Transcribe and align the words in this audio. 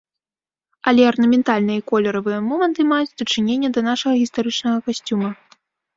Але 0.91 1.01
арнаментальныя 1.09 1.77
і 1.81 1.83
колеравыя 1.91 2.39
моманты 2.49 2.81
маюць 2.93 3.13
дачыненне 3.23 3.69
да 3.77 3.81
нашага 3.89 4.13
гістарычнага 4.23 4.77
касцюма. 4.89 5.29